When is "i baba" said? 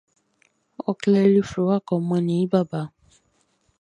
2.43-2.81